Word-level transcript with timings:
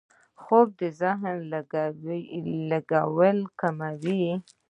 خوب 0.41 0.67
د 0.79 0.81
ذهن 0.99 1.23
لګیاوي 2.71 3.35
کموي 3.59 4.25